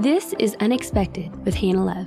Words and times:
This 0.00 0.32
is 0.38 0.56
Unexpected 0.60 1.44
with 1.44 1.54
Hannah 1.54 1.84
Love. 1.84 2.06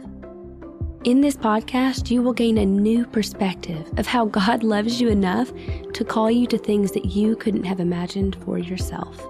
In 1.03 1.21
this 1.21 1.35
podcast, 1.35 2.09
you 2.09 2.23
will 2.23 2.33
gain 2.33 2.57
a 2.57 2.65
new 2.65 3.05
perspective 3.05 3.87
of 3.97 4.07
how 4.07 4.25
God 4.25 4.63
loves 4.73 4.99
you 4.99 5.09
enough 5.09 5.53
to 5.93 6.03
call 6.03 6.31
you 6.31 6.47
to 6.47 6.57
things 6.57 6.93
that 6.93 7.05
you 7.05 7.35
couldn't 7.35 7.65
have 7.65 7.79
imagined 7.79 8.35
for 8.43 8.57
yourself. 8.57 9.23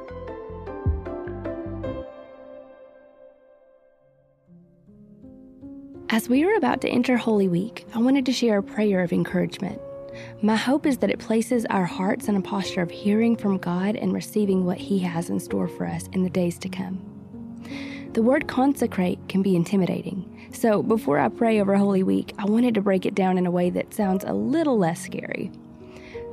As 6.07 6.29
we 6.29 6.45
are 6.45 6.55
about 6.55 6.79
to 6.83 6.87
enter 6.87 7.17
Holy 7.17 7.49
Week, 7.49 7.85
I 7.93 7.99
wanted 7.99 8.25
to 8.27 8.31
share 8.31 8.59
a 8.59 8.63
prayer 8.63 9.03
of 9.03 9.11
encouragement. 9.11 9.81
My 10.41 10.55
hope 10.55 10.85
is 10.85 10.99
that 10.99 11.09
it 11.09 11.19
places 11.19 11.65
our 11.65 11.83
hearts 11.83 12.29
in 12.29 12.37
a 12.37 12.41
posture 12.41 12.81
of 12.81 12.91
hearing 12.91 13.35
from 13.35 13.57
God 13.57 13.97
and 13.97 14.13
receiving 14.13 14.63
what 14.63 14.77
He 14.77 14.99
has 14.99 15.29
in 15.29 15.41
store 15.41 15.67
for 15.67 15.85
us 15.85 16.07
in 16.13 16.23
the 16.23 16.29
days 16.29 16.57
to 16.59 16.69
come. 16.69 17.12
The 18.13 18.21
word 18.21 18.47
consecrate 18.47 19.17
can 19.27 19.41
be 19.41 19.55
intimidating. 19.55 20.47
So, 20.51 20.83
before 20.83 21.17
I 21.17 21.29
pray 21.29 21.59
over 21.59 21.75
Holy 21.75 22.03
Week, 22.03 22.31
I 22.37 22.45
wanted 22.45 22.75
to 22.75 22.81
break 22.81 23.07
it 23.07 23.15
down 23.15 23.39
in 23.39 23.47
a 23.47 23.51
way 23.51 23.71
that 23.71 23.91
sounds 23.91 24.23
a 24.23 24.33
little 24.33 24.77
less 24.77 25.01
scary. 25.01 25.49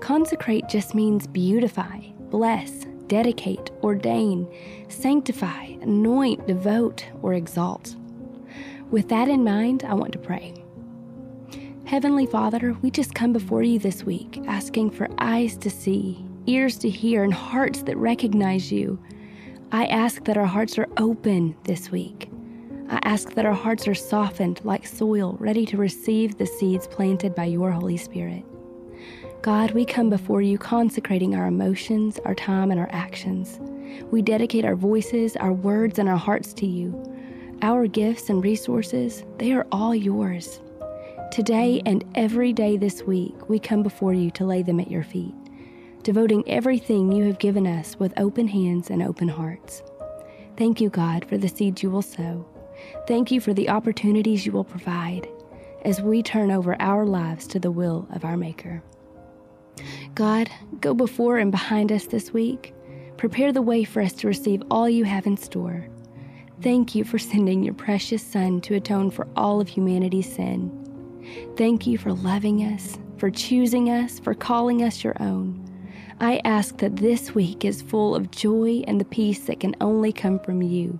Consecrate 0.01 0.69
just 0.69 0.95
means 0.95 1.27
beautify, 1.27 2.01
bless, 2.31 2.85
dedicate, 3.07 3.71
ordain, 3.83 4.47
sanctify, 4.89 5.69
anoint, 5.81 6.47
devote, 6.47 7.07
or 7.23 7.33
exalt. 7.33 7.97
With 8.91 9.09
that 9.09 9.29
in 9.29 9.43
mind, 9.43 9.83
I 9.83 9.95
want 9.95 10.13
to 10.13 10.19
pray. 10.19 10.53
Heavenly 11.87 12.27
Father, 12.27 12.77
we 12.83 12.91
just 12.91 13.15
come 13.15 13.33
before 13.33 13.63
you 13.63 13.79
this 13.79 14.05
week 14.05 14.39
asking 14.47 14.91
for 14.91 15.09
eyes 15.17 15.57
to 15.57 15.71
see, 15.71 16.23
ears 16.47 16.77
to 16.79 16.91
hear, 16.91 17.25
and 17.25 17.33
hearts 17.33 17.85
that 17.85 17.97
recognize 17.97 18.71
you 18.71 19.03
I 19.73 19.87
ask 19.87 20.25
that 20.25 20.37
our 20.37 20.47
hearts 20.47 20.79
are 20.79 20.89
open 20.97 21.55
this 21.63 21.93
week. 21.93 22.29
I 22.89 22.99
ask 23.05 23.35
that 23.35 23.47
our 23.47 23.55
hearts 23.55 23.87
are 23.87 23.95
softened 23.95 24.61
like 24.65 24.85
soil, 24.85 25.37
ready 25.39 25.65
to 25.67 25.77
receive 25.77 26.37
the 26.37 26.47
seeds 26.47 26.89
planted 26.89 27.37
by 27.37 27.45
your 27.45 27.71
Holy 27.71 27.97
Spirit. 27.97 28.45
God, 29.43 29.71
we 29.71 29.85
come 29.85 30.11
before 30.11 30.43
you 30.43 30.59
consecrating 30.59 31.37
our 31.37 31.47
emotions, 31.47 32.19
our 32.25 32.35
time, 32.35 32.73
and 32.73 32.81
our 32.81 32.91
actions. 32.91 33.61
We 34.11 34.23
dedicate 34.23 34.65
our 34.65 34.75
voices, 34.75 35.37
our 35.37 35.53
words, 35.53 36.01
and 36.01 36.09
our 36.09 36.17
hearts 36.17 36.53
to 36.55 36.67
you. 36.67 37.01
Our 37.63 37.87
gifts 37.87 38.29
and 38.29 38.43
resources, 38.43 39.23
they 39.39 39.53
are 39.53 39.69
all 39.71 39.95
yours. 39.95 40.61
Today 41.31 41.81
and 41.87 42.05
every 42.17 42.53
day 42.53 42.77
this 42.77 43.05
week, 43.05 43.49
we 43.49 43.61
come 43.61 43.85
before 43.85 44.15
you 44.15 44.33
to 44.33 44.45
lay 44.45 44.65
them 44.65 44.81
at 44.81 44.91
your 44.91 45.05
feet 45.05 45.35
devoting 46.03 46.49
everything 46.49 47.13
you 47.13 47.25
have 47.25 47.39
given 47.39 47.67
us 47.67 47.97
with 47.99 48.13
open 48.17 48.49
hands 48.49 48.91
and 48.91 49.03
open 49.03 49.29
hearts. 49.29 49.83
Thank 50.57 50.81
you, 50.81 50.91
God, 50.91 51.25
for 51.25 51.39
the 51.39 51.49
seeds 51.49 51.83
you 51.83 51.91
will 51.91 52.03
sow. 52.03 52.47
Thank 53.07 53.31
you 53.31 53.41
for 53.41 53.53
the 53.53 53.69
opportunities 53.69 54.45
you 54.47 54.53
will 54.53 54.65
provide 54.65 55.29
as 55.85 56.01
we 56.01 56.23
turn 56.23 56.51
over 56.51 56.81
our 56.81 57.07
lives 57.07 57.47
to 57.49 57.59
the 57.59 57.71
will 57.71 58.07
of 58.13 58.25
our 58.25 58.37
Maker. 58.37 58.83
God, 60.15 60.51
go 60.81 60.95
before 60.95 61.39
and 61.39 61.51
behind 61.51 61.91
us 61.93 62.07
this 62.07 62.33
week. 62.33 62.75
Prepare 63.17 63.53
the 63.53 63.63
way 63.63 63.85
for 63.85 64.03
us 64.03 64.13
to 64.15 64.27
receive 64.27 64.63
all 64.71 64.89
you 64.89 65.05
have 65.05 65.27
in 65.27 65.37
store. 65.37 65.89
Thank 66.63 66.95
you 66.95 67.05
for 67.05 67.19
sending 67.19 67.63
your 67.63 67.75
precious 67.75 68.23
Son 68.23 68.61
to 68.63 68.75
atone 68.75 69.11
for 69.11 69.27
all 69.37 69.61
of 69.61 69.69
humanity's 69.69 70.31
sin. 70.31 70.77
Thank 71.57 71.87
you 71.87 71.97
for 71.97 72.13
loving 72.13 72.61
us, 72.61 72.99
for 73.17 73.31
choosing 73.31 73.89
us, 73.89 74.19
for 74.19 74.35
calling 74.35 74.83
us 74.83 75.03
your 75.03 75.17
own. 75.21 75.60
I 76.21 76.41
ask 76.45 76.77
that 76.79 76.97
this 76.97 77.35
week 77.35 77.65
is 77.65 77.81
full 77.81 78.15
of 78.15 78.31
joy 78.31 78.83
and 78.87 79.01
the 79.01 79.07
peace 79.07 79.47
that 79.47 79.61
can 79.61 79.75
only 79.81 80.13
come 80.13 80.39
from 80.39 80.61
you. 80.61 80.99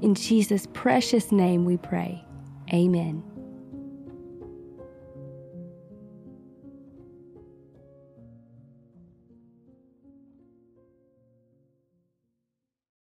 In 0.00 0.14
Jesus' 0.14 0.68
precious 0.72 1.32
name 1.32 1.64
we 1.64 1.76
pray. 1.76 2.24
Amen. 2.72 3.29